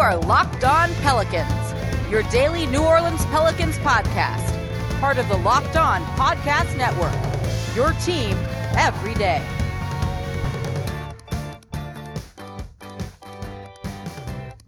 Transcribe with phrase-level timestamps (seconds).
[0.00, 6.02] are Locked On Pelicans, your daily New Orleans Pelicans podcast, part of the Locked On
[6.16, 7.12] Podcast Network.
[7.76, 8.34] Your team
[8.78, 9.46] every day.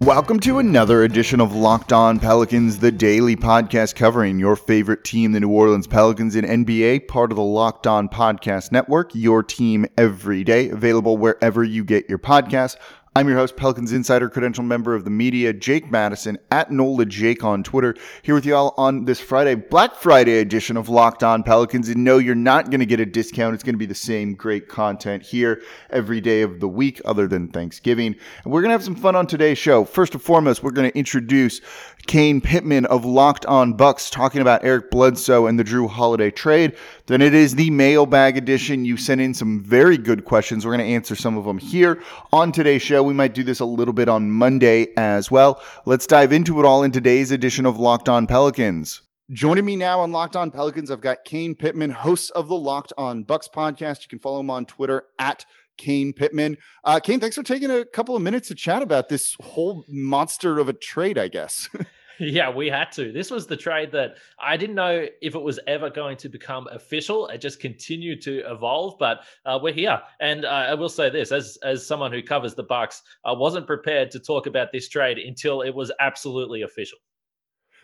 [0.00, 5.32] Welcome to another edition of Locked On Pelicans, the daily podcast covering your favorite team,
[5.32, 9.86] the New Orleans Pelicans in NBA, part of the Locked On Podcast Network, your team
[9.96, 12.76] every day, available wherever you get your podcasts.
[13.14, 17.44] I'm your host, Pelicans Insider, credential member of the media, Jake Madison, at NOLA Jake
[17.44, 21.90] on Twitter, here with y'all on this Friday, Black Friday edition of Locked On Pelicans.
[21.90, 23.52] And no, you're not going to get a discount.
[23.52, 27.28] It's going to be the same great content here every day of the week, other
[27.28, 28.16] than Thanksgiving.
[28.44, 29.84] And we're going to have some fun on today's show.
[29.84, 31.60] First and foremost, we're going to introduce
[32.06, 36.76] Kane Pitman of Locked On Bucks talking about Eric Bledsoe and the Jrue Holiday trade.
[37.06, 38.84] Then it is the mailbag edition.
[38.84, 40.64] You sent in some very good questions.
[40.64, 42.00] We're going to answer some of them here
[42.32, 43.02] on today's show.
[43.02, 45.60] We might do this a little bit on Monday as well.
[45.84, 49.02] Let's dive into it all in today's edition of Locked On Pelicans.
[49.30, 52.92] Joining me now on Locked On Pelicans, I've got Kane Pitman, host of the Locked
[52.98, 54.02] On Bucks podcast.
[54.02, 55.44] You can follow him on Twitter at
[55.78, 56.58] Kane Pitman.
[56.84, 60.58] Uh, Kane, thanks for taking a couple of minutes to chat about this whole monster
[60.58, 61.68] of a trade, I guess.
[62.22, 63.10] Yeah, we had to.
[63.10, 66.68] This was the trade that I didn't know if it was ever going to become
[66.70, 67.26] official.
[67.26, 70.00] It just continued to evolve, but uh, we're here.
[70.20, 73.66] And uh, I will say this: as as someone who covers the Bucks, I wasn't
[73.66, 76.98] prepared to talk about this trade until it was absolutely official.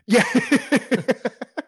[0.07, 0.23] Yeah.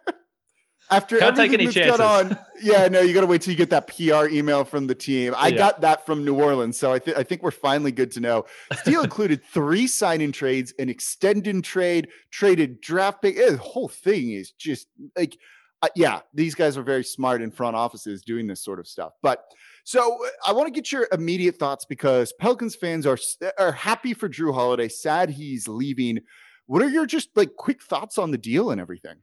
[0.90, 2.00] After Can't take any chances.
[2.00, 4.94] On, yeah, no, you got to wait till you get that PR email from the
[4.94, 5.34] team.
[5.36, 5.56] I yeah.
[5.56, 8.44] got that from New Orleans, so I, th- I think we're finally good to know.
[8.80, 13.36] Steele included three signing trades, an extended trade, traded draft pick.
[13.36, 15.38] The whole thing is just like,
[15.82, 19.12] uh, yeah, these guys are very smart in front offices doing this sort of stuff.
[19.22, 19.44] But
[19.84, 23.18] so uh, I want to get your immediate thoughts because Pelicans fans are
[23.58, 26.20] are happy for Jrue Holiday, sad he's leaving.
[26.66, 29.16] What are your just like quick thoughts on the deal and everything?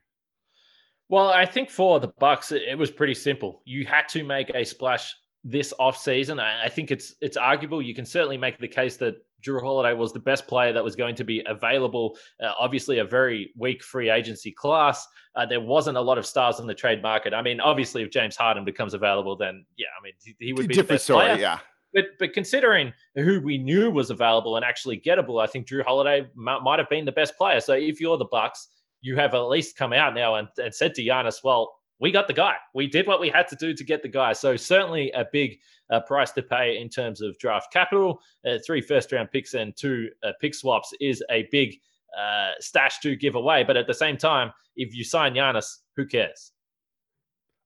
[1.10, 3.62] Well, I think for the Bucks, it, was pretty simple.
[3.66, 6.42] You had to make a splash this offseason.
[6.42, 7.82] I, I think it's it's arguable.
[7.82, 10.96] You can certainly make the case that Jrue Holiday was the best player that was
[10.96, 12.18] going to be available.
[12.44, 15.08] Uh, obviously, a very weak free agency class.
[15.36, 17.34] Uh, there wasn't a lot of stars in the trade market.
[17.34, 20.68] I mean, obviously, if James Harden becomes available, then yeah, I mean, he, he would
[20.68, 21.26] be different story.
[21.26, 21.40] Player.
[21.40, 21.60] Yeah.
[21.94, 26.20] But, but considering who we knew was available and actually gettable, I think Jrue Holiday
[26.20, 27.62] m- might have been the best player.
[27.62, 28.68] So if you're the Bucks,
[29.02, 32.28] you have at least come out now and, and said to Giannis, well, we got
[32.28, 32.56] the guy.
[32.74, 34.34] We did what we had to do to get the guy.
[34.34, 35.60] So certainly a big
[35.90, 38.22] uh, price to pay in terms of draft capital.
[38.46, 41.76] Uh, three first round picks and two uh, pick swaps is a big
[42.18, 43.64] uh, stash to give away.
[43.64, 46.52] But at the same time, if you sign Giannis, who cares?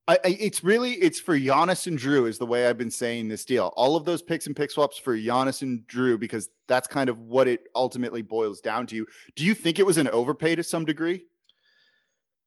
[0.08, 3.28] I, I, it's really it's for Giannis and Jrue is the way I've been saying
[3.28, 3.72] this deal.
[3.76, 7.18] All of those picks and pick swaps for Giannis and Jrue because that's kind of
[7.20, 9.06] what it ultimately boils down to.
[9.36, 11.24] Do you think it was an overpay to some degree?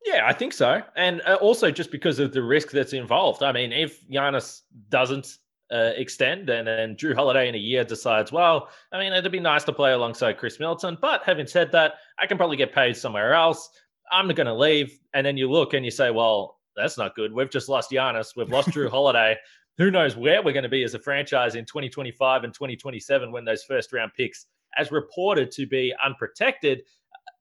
[0.06, 3.42] Yeah, I think so, and uh, also just because of the risk that's involved.
[3.42, 5.38] I mean, if Giannis doesn't
[5.72, 9.40] uh, extend and then Jrue Holiday in a year decides, well, I mean, it'd be
[9.40, 12.98] nice to play alongside Khris Middleton, but having said that, I can probably get paid
[12.98, 13.68] somewhere else.
[14.12, 17.16] I'm not going to leave, and then you look and you say, well, that's not
[17.16, 17.34] good.
[17.34, 18.36] We've just lost Giannis.
[18.36, 19.38] We've lost Jrue Holiday.
[19.78, 23.44] Who knows where we're going to be as a franchise in 2025 and 2027 when
[23.44, 24.46] those first round picks,
[24.78, 26.84] as reported to be unprotected,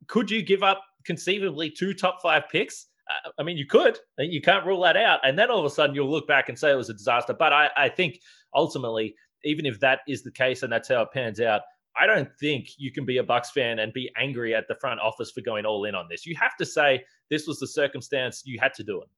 [0.08, 2.86] could you give up conceivably two top five picks?
[3.08, 3.98] Uh, I mean, you could.
[4.18, 5.20] You can't rule that out.
[5.22, 7.34] And then all of a sudden you'll look back and say it was a disaster.
[7.34, 8.18] But I, I think
[8.54, 11.62] ultimately, even if that is the case and that's how it pans out,
[11.96, 15.00] I don't think you can be a Bucks fan and be angry at the front
[15.00, 16.26] office for going all in on this.
[16.26, 19.08] You have to say this was the circumstance you had to do it.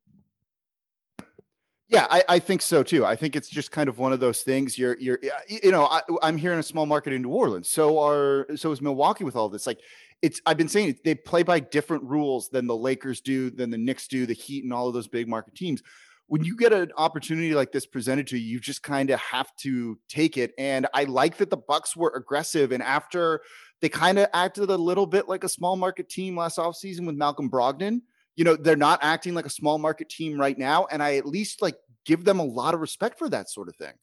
[1.89, 3.07] Yeah, I, I, think so too.
[3.07, 4.77] I think it's just kind of one of those things.
[4.77, 7.69] You're, you're, you know, I, am here in a small market in New Orleans.
[7.69, 9.69] So are, so is Milwaukee with all this.
[9.69, 9.79] Like,
[10.23, 10.41] it's.
[10.47, 14.09] I've been saying they play by different rules than the Lakers do, than the Knicks
[14.09, 15.83] do, the Heat, and all of those big market teams.
[16.27, 19.55] When you get an opportunity like this presented to you, you just kind of have
[19.59, 20.55] to take it.
[20.59, 23.43] And I like that the Bucks were aggressive, and after
[23.81, 27.15] they kind of acted a little bit like a small market team last offseason with
[27.15, 28.01] Malcolm Brogdon
[28.37, 30.87] you know, they're not acting like a small market team right now.
[30.91, 33.77] And I at least like give them a lot of respect for that sort of
[33.77, 33.95] thing.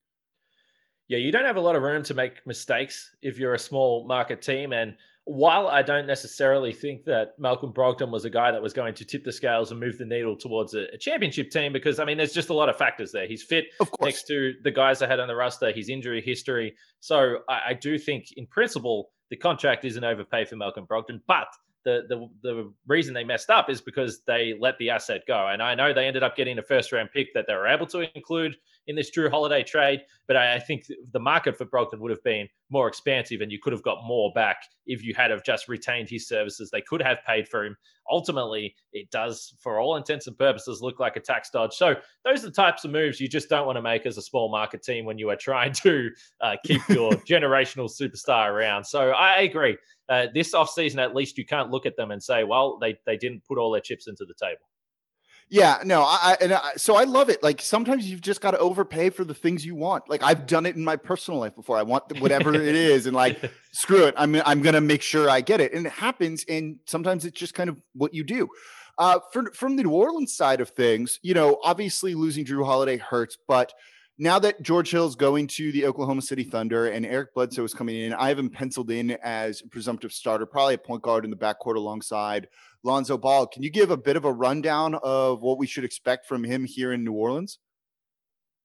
[1.08, 4.08] Yeah, you don't have a lot of room to make mistakes if you're a small
[4.08, 4.74] market team.
[4.74, 4.96] And
[5.26, 9.06] while I don't necessarily think that Malcolm Brogdon was a guy that was going to
[9.06, 12.34] tip the scales and move the needle towards a, championship team, because I mean, there's
[12.34, 13.28] just a lot of factors there.
[13.28, 13.66] He's fit
[14.02, 16.76] next to the guys I had on the roster, his injury history.
[17.00, 21.22] So I, I do think, in principle, the contract is an overpay for Malcolm Brogdon,
[21.28, 21.48] but
[21.84, 25.48] the the the reason they messed up is because they let the asset go.
[25.48, 27.88] And I know they ended up getting a first round pick that they were able
[27.88, 28.56] to include
[28.88, 32.24] in this Jrue Holiday trade, but I, I think the market for Brogdon would have
[32.24, 35.68] been more expansive and you could have got more back if you had have just
[35.68, 36.70] retained his services.
[36.70, 37.78] They could have paid for him.
[38.10, 41.74] Ultimately, it does, for all intents and purposes, look like a tax dodge.
[41.74, 41.96] So
[42.26, 44.50] those are the types of moves you just don't want to make as a small
[44.50, 46.10] market team when you are trying to
[46.42, 48.84] uh, keep your generational superstar around.
[48.84, 49.78] So I agree.
[50.10, 53.16] Uh, this offseason, at least you can't look at them and say, well, they, they
[53.16, 54.66] didn't put all their chips into the table.
[55.50, 57.44] Yeah, no, I and I, so I love it.
[57.44, 60.10] Like sometimes you've just got to overpay for the things you want.
[60.10, 61.78] Like I've done it in my personal life before.
[61.78, 65.42] I want whatever it is, and like screw it, I'm I'm gonna make sure I
[65.42, 65.74] get it.
[65.74, 68.50] And it happens, and sometimes it's just kind of what you do.
[68.98, 72.98] Uh, for, from the New Orleans side of things, you know, obviously losing Jrue Holiday
[72.98, 73.74] hurts, but
[74.18, 77.96] now that George Hill's going to the Oklahoma City Thunder and Eric Bledsoe is coming
[77.96, 81.32] in, I have him penciled in as a presumptive starter, probably a point guard in
[81.32, 82.48] the backcourt alongside
[82.84, 83.48] Lonzo Ball.
[83.48, 86.64] Can you give a bit of a rundown of what we should expect from him
[86.64, 87.60] here in New Orleans?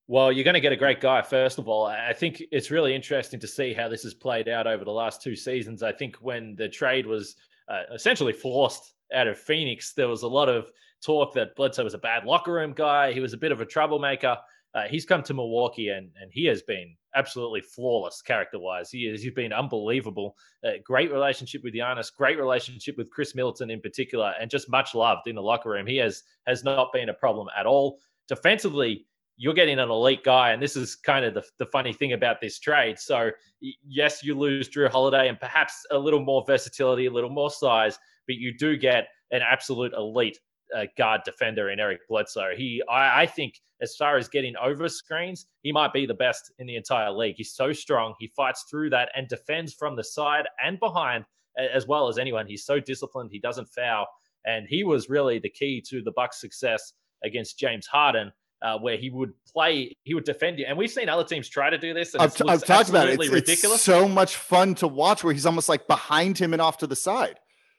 [0.07, 1.87] Well, you're going to get a great guy, first of all.
[1.87, 5.23] I think it's really interesting to see how this has played out over the last
[5.23, 5.83] two seasons.
[5.83, 7.37] I think when the trade was
[7.69, 10.71] uh, essentially forced out of Phoenix, there was a lot of
[11.03, 13.13] talk that Bledsoe was a bad locker room guy.
[13.13, 14.39] He was a bit of a troublemaker.
[14.79, 18.91] Uh, he's come to Milwaukee and and he has been absolutely flawless character wise.
[18.91, 20.37] He has he's been unbelievable.
[20.65, 24.95] Uh, great relationship with Giannis, great relationship with Khris Middleton in particular, and just much
[24.95, 25.87] loved in the locker room.
[25.87, 27.99] He has has not been a problem at all.
[28.29, 32.13] Defensively, you're getting an elite guy, and this is kind of the, the funny thing
[32.13, 32.99] about this trade.
[32.99, 33.31] So
[33.61, 37.99] yes, you lose Jrue Holiday and perhaps a little more versatility, a little more size,
[38.27, 40.39] but you do get an absolute elite
[40.77, 42.55] uh, guard defender in Eric Bledsoe.
[42.57, 46.53] He, I, I, think, as far as getting over screens, he might be the best
[46.59, 47.37] in the entire league.
[47.37, 48.15] He's so strong.
[48.19, 51.25] He fights through that and defends from the side and behind
[51.59, 52.47] as well as anyone.
[52.47, 53.31] He's so disciplined.
[53.33, 54.07] He doesn't foul,
[54.45, 56.93] and he was really the key to the Bucks' success
[57.25, 58.33] against James Harden.
[58.61, 61.71] Uh, where he would play, he would defend you, and we've seen other teams try
[61.71, 62.15] to do this.
[62.15, 63.21] And I've, I've talked about it.
[63.21, 63.77] It's, ridiculous.
[63.77, 66.89] It's so much fun to watch, where he's almost like behind him and off to
[66.89, 67.39] the side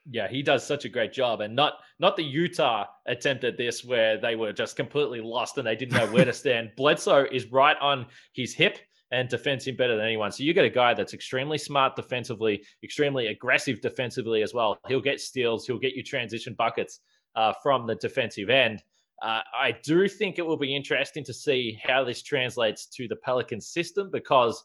[0.10, 3.84] yeah, he does such a great job, and not not the Utah attempt at this
[3.84, 6.72] where they were just completely lost and they didn't know where to stand.
[6.78, 8.80] Bledsoe is right on his hip
[9.12, 10.32] and defends him better than anyone.
[10.32, 14.78] So you get a guy that's extremely smart defensively, extremely aggressive defensively as well.
[14.88, 17.00] He'll get steals, he'll get you transition buckets
[17.36, 18.84] uh, from the defensive end.
[19.22, 23.18] Uh, I do think it will be interesting to see how this translates to the
[23.18, 24.64] Pelicans system because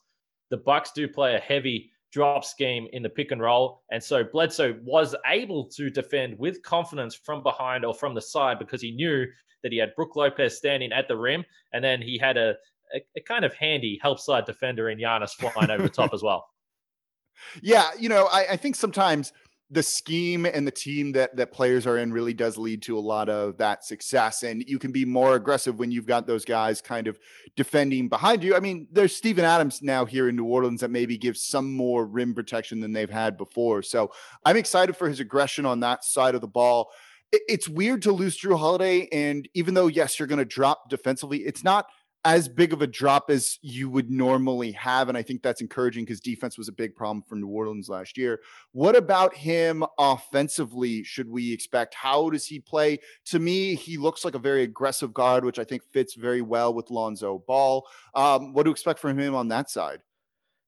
[0.50, 3.82] the Bucks do play a heavy drop scheme in the pick and roll.
[3.90, 8.60] And so Bledsoe was able to defend with confidence from behind or from the side
[8.60, 9.26] because he knew
[9.64, 11.44] that he had Brook Lopez standing at the rim.
[11.72, 12.54] And then he had a,
[12.94, 16.22] a, a kind of handy help side defender in Giannis flying over the top as
[16.22, 16.46] well.
[17.60, 19.32] Yeah, you know, I, I think sometimes–
[19.74, 23.00] the scheme and the team that that players are in really does lead to a
[23.00, 26.80] lot of that success and you can be more aggressive when you've got those guys
[26.80, 27.18] kind of
[27.56, 28.54] defending behind you.
[28.54, 32.06] I mean there's Steven Adams now here in New Orleans that maybe gives some more
[32.06, 33.82] rim protection than they've had before.
[33.82, 34.12] So
[34.44, 36.90] i'm excited for his aggression on that side of the ball.
[37.32, 41.38] It's weird to lose Jrue Holiday and even though yes you're going to drop defensively
[41.38, 41.86] it's not
[42.24, 45.08] as big of a drop as you would normally have.
[45.08, 48.16] And I think that's encouraging because defense was a big problem for New Orleans last
[48.16, 48.40] year.
[48.72, 51.04] What about him offensively?
[51.04, 51.94] Should we expect?
[51.94, 52.98] How does he play?
[53.26, 56.72] To me, he looks like a very aggressive guard, which I think fits very well
[56.72, 57.86] with Lonzo Ball.
[58.14, 60.00] Um, what do you expect from him on that side?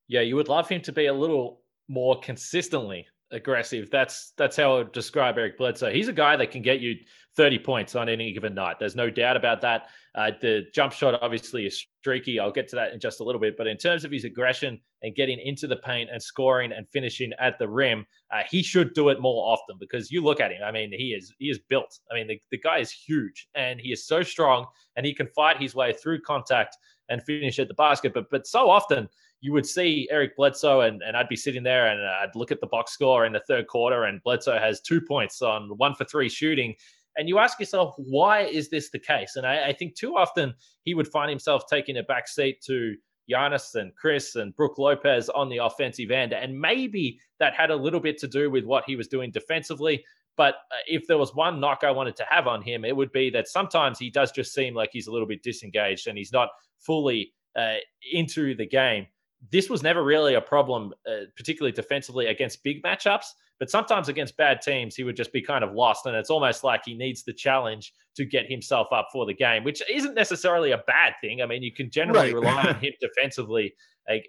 [0.09, 3.91] Yeah, you would love him to be a little more consistently aggressive.
[3.91, 5.93] That's that's how I would describe Eric Bledsoe.
[5.93, 6.95] He's a guy that can get you
[7.37, 8.77] 30 points on any given night.
[8.79, 9.89] There's no doubt about that.
[10.15, 12.41] Uh, the jump shot obviously is streaky.
[12.41, 13.57] I'll get to that in just a little bit.
[13.59, 17.33] But in terms of his aggression and getting into the paint and scoring and finishing
[17.39, 20.63] at the rim, uh, he should do it more often because you look at him.
[20.65, 21.99] I mean, he is he is built.
[22.11, 24.67] I mean, the, the guy is huge and he is so strong
[24.97, 26.77] and he can fight his way through contact
[27.09, 28.15] and finish at the basket.
[28.15, 29.09] But but so often
[29.47, 32.61] you would see Eric Bledsoe and, and I'd be sitting there and I'd look at
[32.61, 36.05] the box score in the third quarter and Bledsoe has two points on one for
[36.05, 36.75] three shooting
[37.17, 39.37] and you ask yourself, why is this the case?
[39.37, 42.97] And I, I think too often he would find himself taking a back seat to
[43.31, 46.33] Giannis and Khris and Brook Lopez on the offensive end.
[46.33, 50.05] And maybe that had a little bit to do with what he was doing defensively.
[50.37, 53.13] But uh, if there was one knock I wanted to have on him, it would
[53.13, 56.33] be that sometimes he does just seem like he's a little bit disengaged and he's
[56.33, 56.49] not
[56.81, 57.77] fully uh,
[58.13, 59.07] into the game.
[59.51, 63.27] This was never really a problem, uh, particularly defensively against big matchups.
[63.59, 66.05] But sometimes against bad teams, he would just be kind of lost.
[66.05, 69.65] And it's almost like he needs the challenge to get himself up for the game,
[69.65, 71.41] which isn't necessarily a bad thing.
[71.41, 72.43] I mean, you can generally right.
[72.43, 73.75] rely on him defensively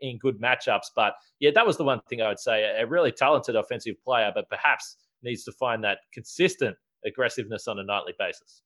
[0.01, 0.87] in good matchups.
[0.95, 2.63] But yeah, that was the one thing I would say.
[2.63, 7.83] A really talented offensive player, but perhaps needs to find that consistent aggressiveness on a
[7.83, 8.61] nightly basis.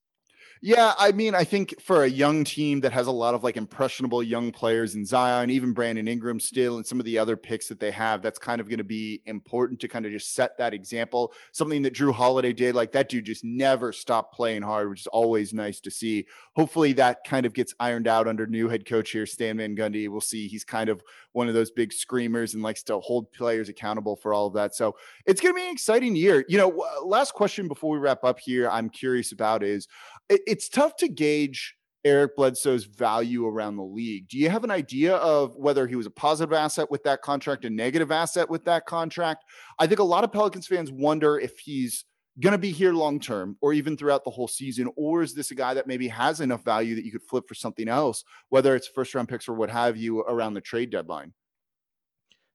[0.64, 3.56] Yeah, I mean, I think for a young team that has a lot of like
[3.56, 7.66] impressionable young players in Zion, even Brandon Ingram still, and some of the other picks
[7.66, 10.56] that they have, that's kind of going to be important to kind of just set
[10.58, 11.32] that example.
[11.50, 15.08] Something that Jrue Holiday did, like that dude just never stopped playing hard, which is
[15.08, 16.26] always nice to see.
[16.54, 20.08] Hopefully that kind of gets ironed out under new head coach here, Stan Van Gundy.
[20.08, 20.46] We'll see.
[20.46, 21.02] He's kind of
[21.32, 24.76] one of those big screamers and likes to hold players accountable for all of that.
[24.76, 24.94] So
[25.26, 26.44] it's going to be an exciting year.
[26.48, 29.88] You know, last question before we wrap up here, I'm curious about is
[30.52, 34.28] it's tough to gauge Eric Bledsoe's value around the league.
[34.28, 37.64] Do you have an idea of whether he was a positive asset with that contract,
[37.64, 39.44] a negative asset with that contract?
[39.78, 42.04] I think a lot of Pelicans fans wonder if he's
[42.38, 45.52] going to be here long term or even throughout the whole season, or is this
[45.52, 48.76] a guy that maybe has enough value that you could flip for something else, whether
[48.76, 51.32] it's first round picks or what have you around the trade deadline?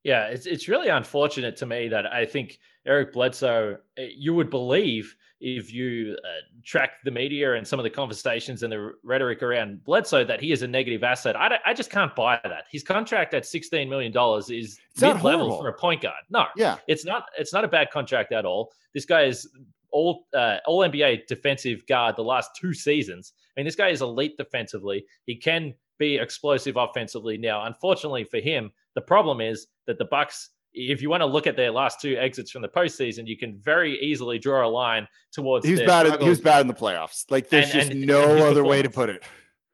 [0.03, 4.51] Yeah, it's it's really unfortunate to me that I think Eric Bledsoe, eh, you would
[4.51, 6.27] believe if you uh,
[6.63, 10.51] track the media and some of the conversations and the rhetoric around Bledsoe that he
[10.51, 11.35] is a negative asset.
[11.35, 12.65] I, I just can't buy that.
[12.71, 14.13] His contract at $16 million
[14.49, 16.23] is mid level for a point guard.
[16.29, 17.25] No, yeah, it's not.
[17.37, 18.71] It's not a bad contract at all.
[18.93, 19.47] This guy is
[19.91, 23.33] all uh, all NBA defensive guard the last two seasons.
[23.55, 25.05] I mean, this guy is elite defensively.
[25.25, 27.37] He can be explosive offensively.
[27.37, 31.47] Now, unfortunately for him, the problem is that the Bucks if you want to look
[31.47, 35.07] at their last two exits from the postseason, you can very easily draw a line
[35.31, 35.65] towards.
[35.65, 36.05] He was bad.
[36.05, 37.25] In, he was bad in the playoffs.
[37.29, 39.23] Like there's and, just and, no and other way to put it.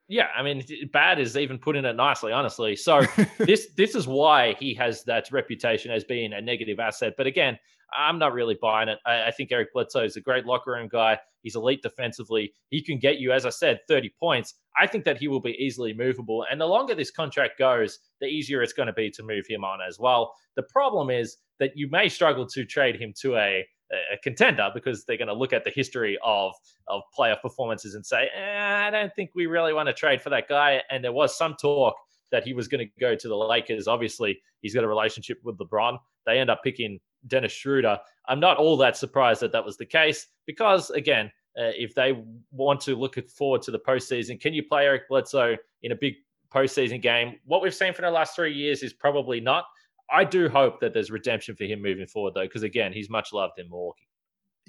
[0.10, 2.76] Yeah, I mean, bad is even putting it nicely, honestly.
[2.76, 3.02] So
[3.38, 7.14] this this is why he has that reputation as being a negative asset.
[7.18, 7.58] But again,
[7.98, 9.00] I'm not really buying it.
[9.06, 11.20] I, I think Eric Bledsoe is a great locker room guy.
[11.42, 12.54] He's elite defensively.
[12.70, 14.56] He can get you, as I said, 30 points.
[14.80, 16.46] I think that he will be easily movable.
[16.50, 19.64] And the longer this contract goes, the easier it's going to be to move him
[19.64, 20.34] on as well.
[20.56, 23.66] The problem is that you may struggle to trade him to a,
[24.14, 26.54] a contender because they're going to look at the history of,
[26.88, 30.30] of playoff performances and say, eh, I don't think we really want to trade for
[30.32, 30.82] that guy.
[30.90, 31.96] And there was some talk
[32.32, 33.88] that he was going to go to the Lakers.
[33.88, 35.98] Obviously, he's got a relationship with LeBron.
[36.26, 38.00] They end up picking Dennis Schroeder.
[38.28, 42.24] I'm not all that surprised that that was the case because, again, uh, if they
[42.52, 46.16] want to look forward to the postseason, can you play Eric Bledsoe in a big
[46.52, 47.36] postseason game?
[47.46, 49.66] What we've seen for the last three years is probably not.
[50.12, 53.34] I do hope that there's redemption for him moving forward, though, because again, he's much
[53.34, 54.08] loved in Milwaukee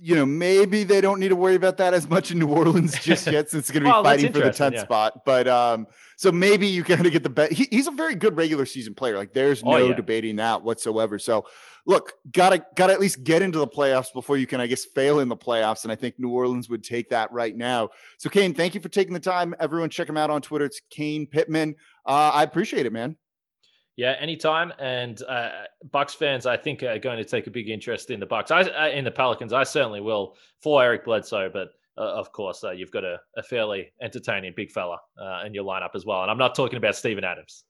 [0.01, 2.99] you know, maybe they don't need to worry about that as much in New Orleans
[3.01, 4.83] just yet, since it's going to be fighting for the 10th yeah.
[4.83, 5.25] spot.
[5.25, 5.87] But um,
[6.17, 7.53] so maybe you kind of get the bet.
[7.53, 9.17] He, he's a very good regular season player.
[9.17, 9.95] Like there's oh, no oh, yeah.
[9.95, 11.19] debating that whatsoever.
[11.19, 11.47] So
[11.87, 15.21] look, gotta gotta at least get into the playoffs before you can, I guess, fail
[15.21, 15.85] in the playoffs.
[15.85, 17.91] And I think New Orleans would take that right now.
[18.19, 19.55] So Kane, thank you for taking the time.
[19.61, 20.65] Everyone, check him out on Twitter.
[20.65, 21.77] It's Kane Pitman.
[22.05, 23.17] Uh, I appreciate it, man.
[23.97, 24.73] Yeah, anytime.
[24.79, 25.51] And uh,
[25.93, 28.51] Bucks fans, I think, are going to take a big interest in the Bucks.
[28.51, 29.53] I uh, in the Pelicans.
[29.53, 33.43] I certainly will for Eric Bledsoe, but uh, of course, uh, you've got a, a,
[33.43, 36.23] fairly entertaining big fella uh, in your lineup as well.
[36.23, 37.63] And I'm not talking about Steven Adams.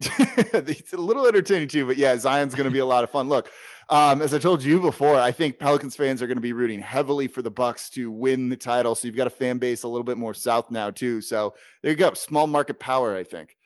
[0.00, 3.28] it's a little entertaining too, but yeah, Zion's going to be a lot of fun.
[3.28, 3.50] Look,
[3.90, 6.80] um, as I told you before, I think Pelicans fans are going to be rooting
[6.80, 8.94] heavily for the Bucks to win the title.
[8.94, 11.20] So you've got a fan base a little bit more south now too.
[11.20, 13.16] So there you go, small market power.
[13.16, 13.57] I think.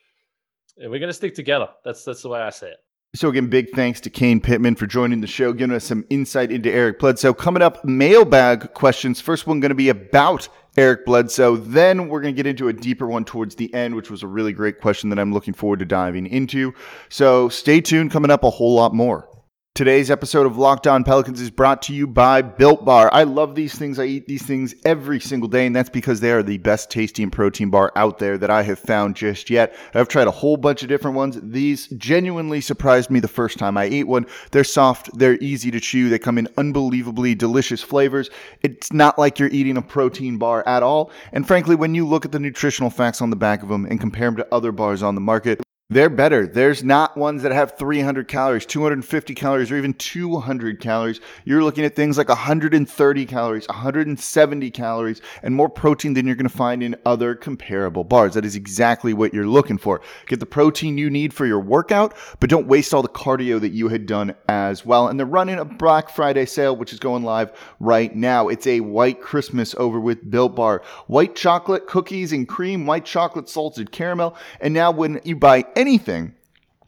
[0.77, 1.69] We're going to stick together.
[1.85, 2.79] That's that's the way I say it.
[3.15, 6.51] So again, big thanks to Kane Pitman for joining the show, giving us some insight
[6.51, 7.35] into Eric Bledsoe.
[7.35, 9.21] Coming up, mailbag questions.
[9.21, 10.49] First one going to be about
[10.79, 11.57] Eric Bledsoe.
[11.57, 14.27] Then we're going to get into a deeper one towards the end, which was a
[14.27, 16.73] really great question that I'm looking forward to diving into.
[17.11, 18.11] So stay tuned.
[18.11, 19.29] Coming up, a whole lot more.
[19.75, 23.09] Today's episode of Locked On Pelicans is brought to you by Built Bar.
[23.11, 23.99] I love these things.
[23.99, 27.31] I eat these things every single day, and that's because they are the best tasting
[27.31, 29.75] protein bar out there that I have found just yet.
[29.95, 31.39] I've tried a whole bunch of different ones.
[31.43, 34.27] These genuinely surprised me the first time I ate one.
[34.51, 38.29] They're soft, they're easy to chew, they come in unbelievably delicious flavors.
[38.61, 41.11] It's not like you're eating a protein bar at all.
[41.33, 43.99] And frankly, when you look at the nutritional facts on the back of them and
[43.99, 45.63] compare them to other bars on the market,
[45.95, 46.47] they're better.
[46.47, 51.21] There's not ones that have 300 calories, 250 calories, or even 200 calories.
[51.45, 56.49] You're looking at things like 130 calories, 170 calories, and more protein than you're going
[56.49, 58.35] to find in other comparable bars.
[58.35, 60.01] That is exactly what you're looking for.
[60.27, 63.73] Get the protein you need for your workout, but don't waste all the cardio that
[63.73, 65.09] you had done as well.
[65.09, 68.49] And they're running a Black Friday sale, which is going live right now.
[68.49, 70.83] It's a white Christmas over with Built Bar.
[71.07, 74.37] White chocolate cookies and cream, white chocolate salted caramel.
[74.61, 76.35] And now when you buy anything,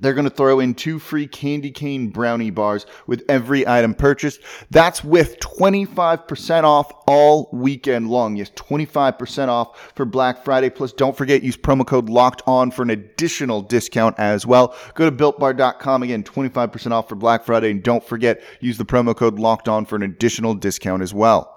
[0.00, 4.40] they're going to throw in two free candy cane brownie bars with every item purchased.
[4.70, 8.36] That's with 25% off all weekend long.
[8.36, 10.70] Yes, 25% off for Black Friday.
[10.70, 14.74] Plus, don't forget, use promo code locked on for an additional discount as well.
[14.94, 17.70] Go to builtbar.com again, 25% off for Black Friday.
[17.70, 21.53] And don't forget, use the promo code locked on for an additional discount as well.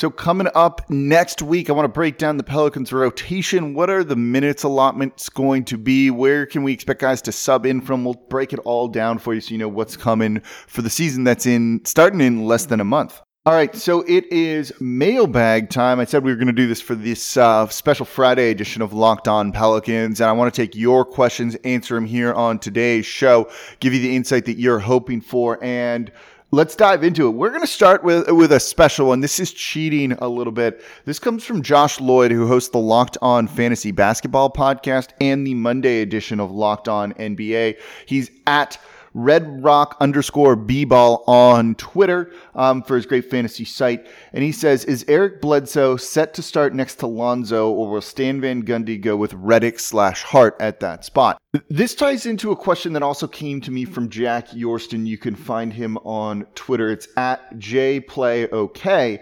[0.00, 3.74] So, coming up next week, I want to break down the Pelicans rotation.
[3.74, 6.08] What are the minutes allotments going to be?
[6.08, 8.04] Where can we expect guys to sub in from?
[8.04, 10.38] We'll break it all down for you so you know what's coming
[10.68, 13.20] for the season that's in starting in less than a month.
[13.44, 15.98] All right, so it is mailbag time.
[15.98, 18.92] I said we were going to do this for this uh, special Friday edition of
[18.92, 23.06] Locked On Pelicans, and I want to take your questions, answer them here on today's
[23.06, 23.50] show,
[23.80, 26.12] give you the insight that you're hoping for, and
[26.50, 27.32] Let's dive into it.
[27.32, 29.20] We're going to start with with a special one.
[29.20, 30.82] This is cheating a little bit.
[31.04, 35.52] This comes from Josh Lloyd, who hosts the Locked On Fantasy Basketball podcast and the
[35.52, 37.76] Monday edition of Locked On NBA.
[38.06, 38.78] He's at
[39.14, 44.06] Red Rock underscore B ball on Twitter um, for his great fantasy site.
[44.32, 48.40] And he says, Is Eric Bledsoe set to start next to Lonzo, or will Stan
[48.40, 51.38] Van Gundy go with Redick slash Hart at that spot?
[51.68, 55.06] This ties into a question that also came to me from Jack Yorston.
[55.06, 56.90] You can find him on Twitter.
[56.90, 59.20] It's at JPlayOK.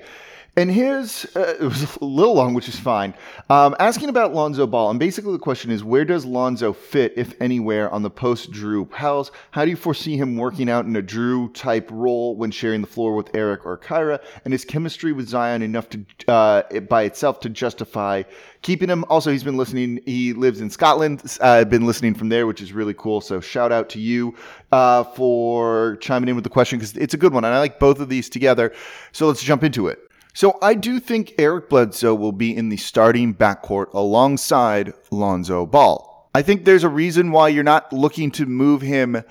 [0.59, 3.13] And his, uh, it was a little long, which is fine.
[3.51, 7.35] Um, asking about Lonzo Ball, and basically the question is, where does Lonzo fit, if
[7.41, 9.33] anywhere, on the post Jrue Pels?
[9.51, 12.87] How do you foresee him working out in a Jrue type role when sharing the
[12.87, 14.23] floor with Eric or Kira?
[14.45, 18.23] And is chemistry with Zion enough to, uh, by itself to justify
[18.63, 19.05] keeping him?
[19.11, 20.01] Also, he's been listening.
[20.07, 21.23] He lives in Scotland.
[21.41, 23.21] Uh, I've been listening from there, which is really cool.
[23.21, 24.35] So shout out to you
[24.73, 27.79] uh, for chiming in with the question because it's a good one, and I like
[27.79, 28.73] both of these together.
[29.13, 30.06] So let's jump into it.
[30.37, 36.29] So I do think Eric Bledsoe will be in the starting backcourt alongside Lonzo Ball.
[36.35, 39.23] I think there's a reason why you're not looking to move him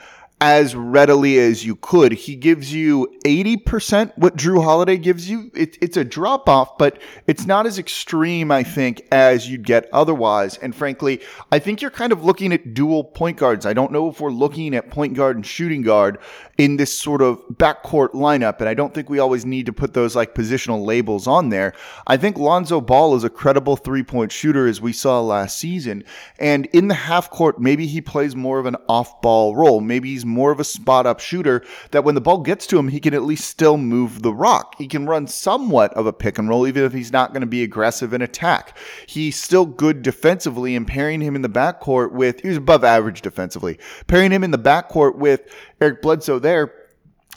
[0.42, 2.12] as readily as you could.
[2.12, 5.50] He gives you 80% what Jrue Holiday gives you.
[5.56, 9.88] It, it's a drop off, but it's not as extreme, I think, as you'd get
[9.94, 10.58] otherwise.
[10.58, 13.65] And frankly, I think you're kind of looking at dual point guards.
[13.65, 16.20] I don't know if we're looking at point guard and shooting guard
[16.58, 18.60] in this sort of backcourt lineup.
[18.60, 21.74] And I don't think we always need to put those like positional labels on there.
[22.08, 26.04] I think Lonzo Ball is a credible three point shooter as we saw last season.
[26.39, 29.79] And in the half court, maybe he plays more of an off ball role.
[29.79, 32.89] Maybe he's more of a spot up shooter that when the ball gets to him,
[32.89, 34.75] he can at least still move the rock.
[34.77, 37.48] He can run somewhat of a pick and roll, even if he's not going to
[37.48, 38.77] be aggressive in attack.
[39.07, 43.21] He's still good defensively, and pairing him in the backcourt with, he was above average
[43.21, 43.79] defensively.
[44.07, 45.41] Pairing him in the backcourt with
[45.81, 46.74] Eric Bledsoe there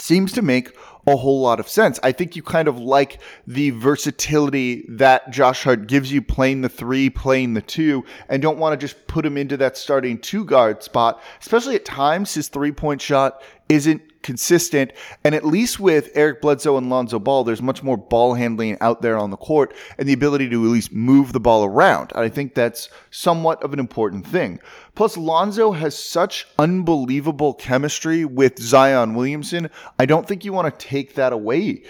[0.00, 0.76] seems to make
[1.12, 1.99] a whole lot of sense.
[2.03, 6.68] I think you kind of like the versatility that Josh Hart gives you playing the
[6.68, 10.44] three, playing the two, and don't want to just put him into that starting two
[10.44, 14.92] guard spot, especially at times his three point shot isn't consistent.
[15.24, 19.02] And at least with Eric Bledsoe and Lonzo Ball, there's much more ball handling out
[19.02, 22.12] there on the court and the ability to at least move the ball around.
[22.14, 24.61] I think that's somewhat of an important thing.
[24.94, 29.70] Plus, Lonzo has such unbelievable chemistry with Zion Williamson.
[29.98, 31.85] I don't think you want to take that away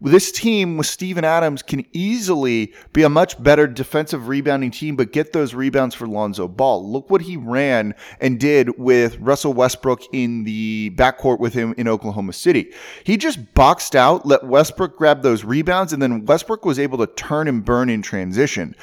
[0.00, 5.12] this team with Steven Adams can easily be a much better defensive rebounding team, but
[5.12, 6.90] get those rebounds for Lonzo Ball.
[6.90, 11.88] Look what he ran and did with Russell Westbrook in the backcourt with him in
[11.88, 12.72] Oklahoma City.
[13.04, 17.06] He just boxed out, let Westbrook grab those rebounds, and then Westbrook was able to
[17.06, 18.74] turn and burn in transition.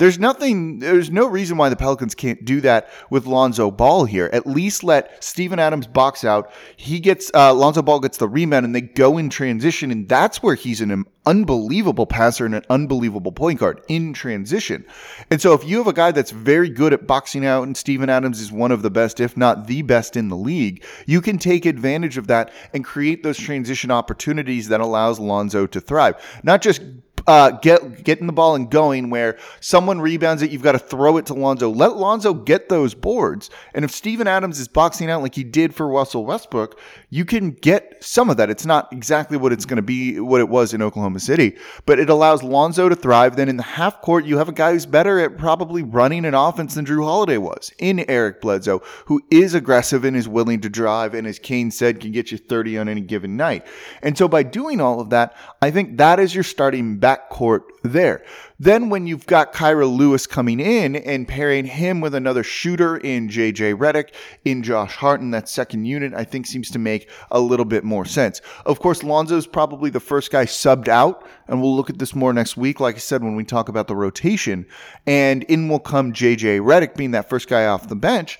[0.00, 4.30] There's nothing, there's no reason why the Pelicans can't do that with Lonzo Ball here.
[4.32, 6.50] At least let Steven Adams box out.
[6.78, 9.90] He gets, uh, Lonzo Ball gets the rebound and they go in transition.
[9.90, 14.86] And that's where he's an unbelievable passer and an unbelievable point guard in transition.
[15.30, 18.08] And so if you have a guy that's very good at boxing out and Steven
[18.08, 21.36] Adams is one of the best, if not the best in the league, you can
[21.36, 26.14] take advantage of that and create those transition opportunities that allows Lonzo to thrive.
[26.42, 26.80] Not just
[27.26, 31.16] uh, get getting the ball and going where someone rebounds it, you've got to throw
[31.16, 31.70] it to Lonzo.
[31.70, 33.50] Let Lonzo get those boards.
[33.74, 36.78] And if Steven Adams is boxing out like he did for Russell Westbrook,
[37.10, 38.50] you can get some of that.
[38.50, 41.56] It's not exactly what it's going to be, what it was in Oklahoma City,
[41.86, 43.36] but it allows Lonzo to thrive.
[43.36, 46.34] Then in the half court, you have a guy who's better at probably running an
[46.34, 50.68] offense than Jrue Holiday was in Eric Bledsoe, who is aggressive and is willing to
[50.68, 51.14] drive.
[51.14, 53.66] And as Kane said, can get you 30 on any given night.
[54.02, 57.62] And so by doing all of that, I think that is your starting back backcourt
[57.82, 58.22] there.
[58.58, 63.28] Then when you've got Kira Lewis coming in and pairing him with another shooter in
[63.28, 64.10] JJ Redick,
[64.44, 68.04] in Josh Harton, that second unit, I think seems to make a little bit more
[68.04, 68.40] sense.
[68.66, 72.32] Of course, Lonzo's probably the first guy subbed out, and we'll look at this more
[72.32, 74.66] next week, like I said, when we talk about the rotation.
[75.06, 78.38] And in will come JJ Redick being that first guy off the bench.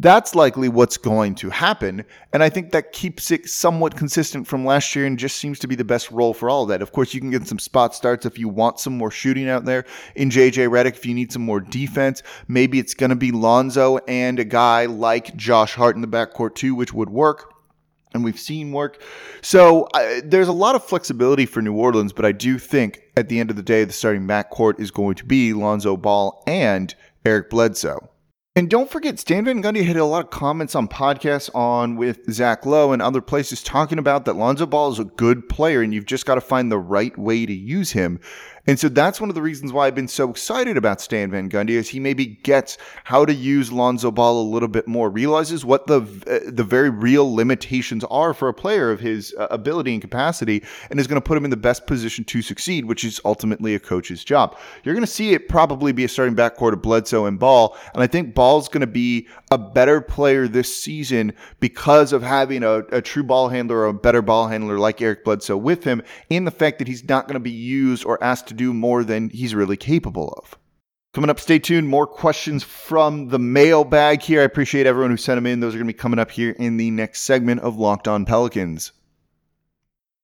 [0.00, 2.06] That's likely what's going to happen.
[2.32, 5.68] And I think that keeps it somewhat consistent from last year and just seems to
[5.68, 6.80] be the best role for all of that.
[6.80, 9.66] Of course, you can get some spot starts if you want some more shooting out
[9.66, 9.84] there
[10.14, 10.96] in JJ Redick.
[10.96, 14.86] If you need some more defense, maybe it's going to be Lonzo and a guy
[14.86, 17.52] like Josh Hart in the backcourt too, which would work.
[18.14, 19.02] and we've seen work.
[19.42, 23.28] So uh, there's a lot of flexibility for New Orleans, but I do think at
[23.28, 26.94] the end of the day, the starting backcourt is going to be Lonzo Ball and
[27.24, 28.09] Eric Bledsoe.
[28.56, 32.28] And don't forget, Stan Van Gundy had a lot of comments on podcasts on with
[32.32, 35.94] Zach Lowe and other places talking about that Lonzo Ball is a good player and
[35.94, 38.18] you've just got to find the right way to use him.
[38.66, 41.48] And so that's one of the reasons why I've been so excited about Stan Van
[41.48, 45.64] Gundy is he maybe gets how to use Lonzo Ball a little bit more, realizes
[45.64, 49.92] what the uh, the very real limitations are for a player of his uh, ability
[49.92, 53.04] and capacity, and is going to put him in the best position to succeed, which
[53.04, 54.56] is ultimately a coach's job.
[54.84, 58.02] You're going to see it probably be a starting backcourt of Bledsoe and Ball, and
[58.02, 62.78] I think Ball's going to be a better player this season because of having a,
[62.92, 66.46] a true ball handler or a better ball handler like Eric Bledsoe with him, and
[66.46, 69.28] the fact that he's not going to be used or asked to do more than
[69.30, 70.56] he's really capable of.
[71.12, 71.88] Coming up, stay tuned.
[71.88, 74.42] More questions from the mailbag here.
[74.42, 75.58] I appreciate everyone who sent them in.
[75.58, 78.24] Those are going to be coming up here in the next segment of Locked On
[78.24, 78.92] Pelicans.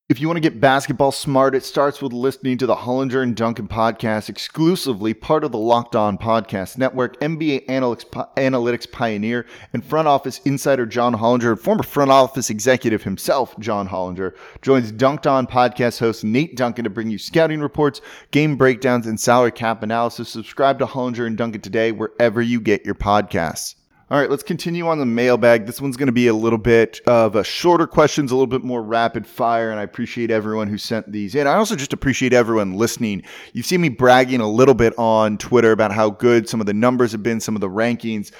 [0.08, 3.34] If you want to get basketball smart, it starts with listening to the Hollinger and
[3.34, 7.18] Duncan podcast, exclusively part of the Locked On Podcast Network.
[7.18, 8.04] NBA analytics,
[8.36, 14.36] analytics pioneer and front office insider John Hollinger, former front office executive himself, John Hollinger,
[14.62, 19.18] joins Dunked On podcast host Nate Duncan to bring you scouting reports, game breakdowns, and
[19.18, 20.28] salary cap analysis.
[20.28, 23.74] Subscribe to Hollinger and Duncan today, wherever you get your podcasts.
[24.08, 25.66] All right, let's continue on the mailbag.
[25.66, 28.62] This one's going to be a little bit of a shorter questions, a little bit
[28.62, 31.48] more rapid fire, and I appreciate everyone who sent these in.
[31.48, 33.24] I also just appreciate everyone listening.
[33.52, 36.72] You've seen me bragging a little bit on Twitter about how good some of the
[36.72, 38.30] numbers have been, some of the rankings.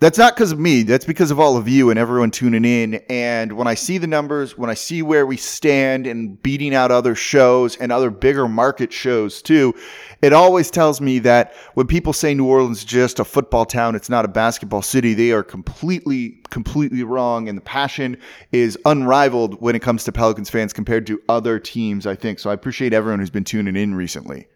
[0.00, 0.82] That's not because of me.
[0.82, 2.94] That's because of all of you and everyone tuning in.
[3.10, 6.90] And when I see the numbers, when I see where we stand and beating out
[6.90, 9.74] other shows and other bigger market shows too,
[10.22, 13.94] it always tells me that when people say New Orleans is just a football town,
[13.94, 17.46] it's not a basketball city, they are completely, completely wrong.
[17.46, 18.16] And the passion
[18.52, 22.38] is unrivaled when it comes to Pelicans fans compared to other teams, I think.
[22.38, 24.48] So I appreciate everyone who's been tuning in recently.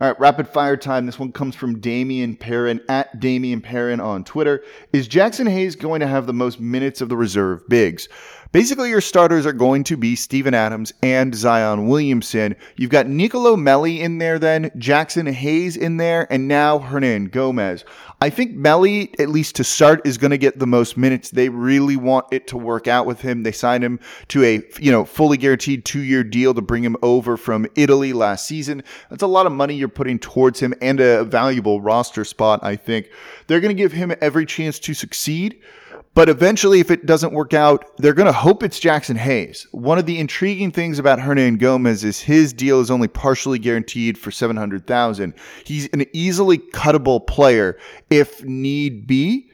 [0.00, 1.06] All right, rapid fire time.
[1.06, 4.64] This one comes from Damian Perrin at Damian Perrin on Twitter.
[4.92, 8.08] Is Jaxson Hayes going to have the most minutes of the reserve bigs?
[8.52, 12.54] Basically, your starters are going to be Steven Adams and Zion Williamson.
[12.76, 17.84] You've got Nicolo Melli in there, then Jaxson Hayes in there, and now Hernangómez.
[18.20, 21.30] I think Melli, at least to start, is going to get the most minutes.
[21.30, 23.42] They really want it to work out with him.
[23.42, 26.98] They signed him to a you know fully guaranteed two year deal to bring him
[27.02, 28.84] over from Italy last season.
[29.08, 32.60] That's a lot of money you're putting towards him and a valuable roster spot.
[32.62, 33.08] I think
[33.46, 35.58] they're going to give him every chance to succeed.
[36.14, 39.66] But eventually, if it doesn't work out, they're going to hope it's Jaxson Hayes.
[39.72, 44.30] One of the intriguing things about Hernangómez is his deal is only partially guaranteed for
[44.30, 45.32] 700,000.
[45.64, 47.78] He's an easily cuttable player
[48.10, 49.48] if need be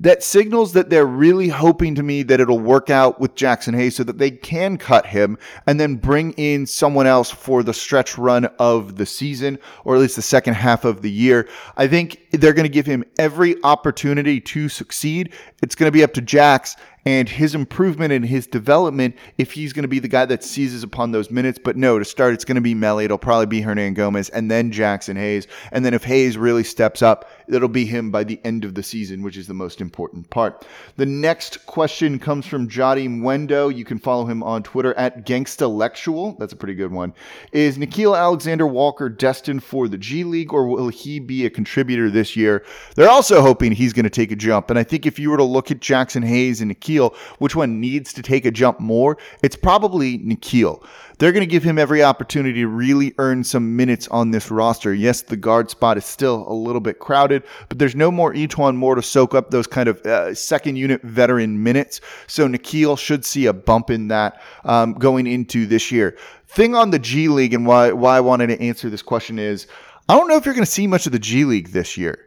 [0.00, 3.96] that signals that they're really hoping to me that it'll work out with Jaxson Hayes
[3.96, 8.18] so that they can cut him and then bring in someone else for the stretch
[8.18, 11.48] run of the season or at least the second half of the year.
[11.76, 15.32] I think they're going to give him every opportunity to succeed.
[15.62, 19.72] It's going to be up to Jax and his improvement and his development if he's
[19.72, 21.58] going to be the guy that seizes upon those minutes.
[21.62, 23.04] But no, to start, it's going to be Melli.
[23.04, 25.46] It'll probably be Hernangómez and then Jaxson Hayes.
[25.70, 28.82] And then if Hayes really steps up, it'll be him by the end of the
[28.82, 30.66] season, which is the most important part.
[30.96, 33.74] The next question comes from Jody Mwendo.
[33.74, 36.38] You can follow him on Twitter at Gangstalectual.
[36.38, 37.14] That's a pretty good one.
[37.52, 42.10] Is Nickeil Alexander Walker destined for the G League or will he be a contributor
[42.10, 42.64] this year?
[42.94, 44.70] They're also hoping he's going to take a jump.
[44.70, 47.80] And I think if you were to look at Jaxson Hayes and Nickeil, which one
[47.80, 49.18] needs to take a jump more?
[49.42, 50.84] It's probably Nickeil.
[51.18, 54.92] They're going to give him every opportunity to really earn some minutes on this roster.
[54.92, 58.76] Yes, the guard spot is still a little bit crowded, but there's no more E'Twaun
[58.76, 62.02] Moore to soak up those kind of uh, second unit veteran minutes.
[62.26, 66.18] So Nickeil should see a bump in that um, going into this year.
[66.48, 69.66] Thing on the G League and why why I wanted to answer this question is
[70.08, 72.18] I don't know if you're going to see much of the G League this year.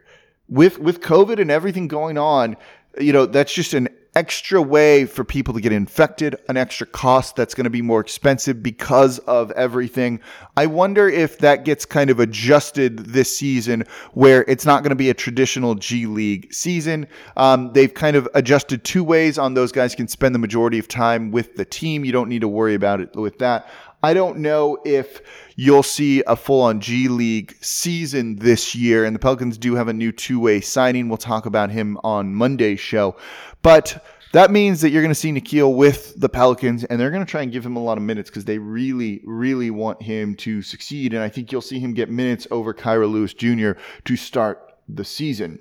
[0.48, 2.56] With with COVID and everything going on,
[3.00, 7.36] you know, that's just an extra way for people to get infected, an extra cost
[7.36, 10.20] that's going to be more expensive because of everything.
[10.56, 14.96] I wonder if that gets kind of adjusted this season where it's not going to
[14.96, 17.06] be a traditional G League season.
[17.36, 20.88] Um, they've kind of adjusted two ways on those guys can spend the majority of
[20.88, 22.04] time with the team.
[22.04, 23.68] You don't need to worry about it with that.
[24.02, 25.20] I don't know if
[25.56, 29.04] you'll see a full on G League season this year.
[29.04, 31.08] And the Pelicans do have a new two way signing.
[31.08, 33.16] We'll talk about him on Monday's show.
[33.62, 37.24] But that means that you're going to see Nickeil with the Pelicans, and they're going
[37.24, 40.36] to try and give him a lot of minutes because they really, really want him
[40.36, 41.14] to succeed.
[41.14, 43.72] And I think you'll see him get minutes over Kira Lewis Jr.
[44.04, 45.58] to start the season.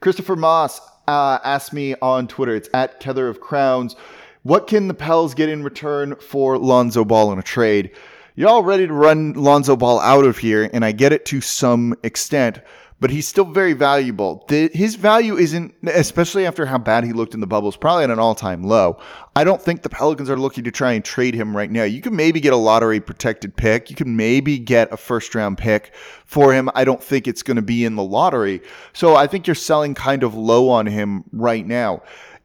[0.00, 3.96] Christopher Moss uh, asked me on Twitter, it's at Tether of Crowns
[4.42, 7.92] What can the Pels get in return for Lonzo Ball in a trade?
[8.34, 11.40] You're all ready to run Lonzo Ball out of here, and I get it to
[11.40, 12.60] some extent
[13.02, 14.44] but he's still very valuable.
[14.46, 18.10] The, his value isn't, especially after how bad he looked in the bubbles, probably at
[18.10, 18.96] an all time low.
[19.34, 21.82] I don't think the Pelicans are looking to try and trade him right now.
[21.82, 23.90] You can maybe get a lottery protected pick.
[23.90, 25.92] You can maybe get a first round pick
[26.26, 26.70] for him.
[26.76, 28.62] I don't think it's going to be in the lottery.
[28.92, 32.02] So I think you're selling kind of low on him right now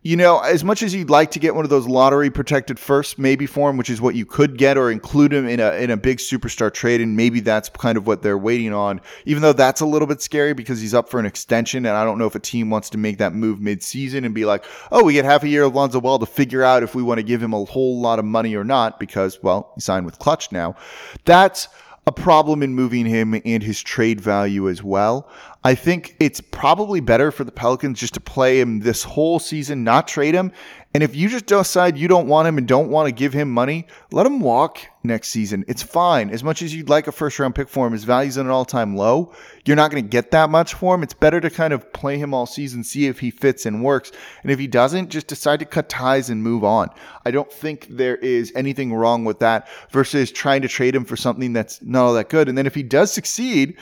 [0.08, 3.20] you know, as much as you'd like to get one of those lottery protected first,
[3.20, 5.92] maybe for him, which is what you could get, or include him in a in
[5.92, 9.02] a big superstar trade, and maybe that's kind of what they're waiting on.
[9.26, 12.06] Even though that's a little bit scary because he's up for an extension, and I
[12.06, 15.04] don't know if a team wants to make that move mid-season and be like, oh,
[15.04, 17.24] we get half a year of Lonzo Ball to figure out if we want to
[17.24, 20.54] give him a whole lot of money or not, because well, he signed with Clutch
[20.54, 20.78] now.
[21.26, 21.68] That's
[22.08, 25.30] a problem in moving him and his trade value as well.
[25.68, 29.84] I think it's probably better for the Pelicans just to play him this whole season,
[29.84, 30.54] not trade him.
[30.94, 33.52] And if you just decide you don't want him and don't want to give him
[33.52, 35.66] money, let him walk next season.
[35.68, 36.30] It's fine.
[36.30, 38.50] As much as you'd like a first round pick for him, his value's at an
[38.50, 39.34] all time low.
[39.66, 41.04] You're not going to get that much for him.
[41.04, 44.14] It's better to kind of play him all season, see if he fits and works.
[44.44, 46.92] And if he doesn't, just decide to cut ties and move on.
[47.26, 51.18] I don't think there is anything wrong with that versus trying to trade him for
[51.18, 52.48] something that's not all that good.
[52.48, 53.76] And then if he does succeed,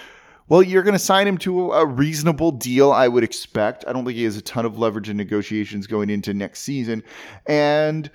[0.47, 3.83] well, you're going to sign him to a reasonable deal, I would expect.
[3.87, 7.03] I don't think he has a ton of leverage in negotiations going into next season.
[7.47, 8.11] And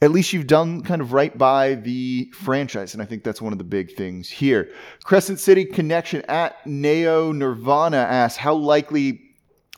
[0.00, 2.94] at least you've done kind of right by the franchise.
[2.94, 4.70] And I think that's one of the big things here.
[5.02, 9.20] Crescent City Connection at Neo Nirvana asks, how likely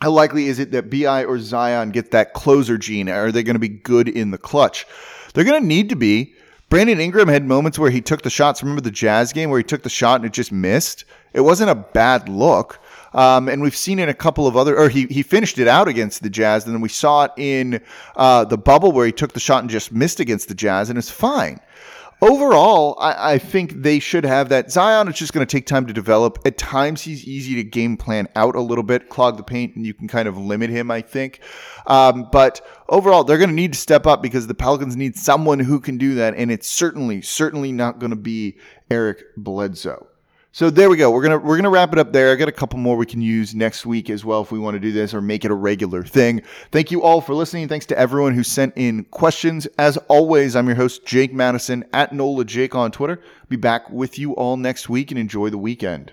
[0.03, 3.09] how likely is it that BI or Zion get that closer gene?
[3.09, 4.87] Are they going to be good in the clutch?
[5.33, 6.35] They're going to need to be.
[6.69, 8.63] Brandon Ingram had moments where he took the shots.
[8.63, 11.05] Remember the Jazz game where he took the shot and it just missed?
[11.33, 12.81] It wasn't a bad look.
[13.15, 15.87] Um, and we've seen in a couple of other, or he, he finished it out
[15.87, 16.67] against the Jazz.
[16.67, 17.81] And then we saw it in
[18.17, 20.99] uh, the bubble where he took the shot and just missed against the Jazz, and
[20.99, 21.61] it's fine.
[22.23, 24.71] Overall, I, I think they should have that.
[24.71, 26.39] Zion is just going to take time to develop.
[26.47, 29.87] At times, he's easy to game plan out a little bit, clog the paint, and
[29.87, 31.41] you can kind of limit him, I think.
[31.87, 35.59] Um, but overall, they're going to need to step up because the Pelicans need someone
[35.59, 36.35] who can do that.
[36.37, 38.57] And it's certainly, certainly not going to be
[38.91, 40.07] Eric Bledsoe.
[40.57, 41.11] So there we go.
[41.11, 42.33] We're gonna we're gonna wrap it up there.
[42.33, 44.75] I got a couple more we can use next week as well if we want
[44.75, 46.41] to do this or make it a regular thing.
[46.73, 47.69] Thank you all for listening.
[47.69, 49.67] Thanks to everyone who sent in questions.
[49.77, 53.21] As always, I'm your host Jake Madison at Nola Jake on Twitter.
[53.51, 56.05] Be back with you all next week and enjoy the weekend.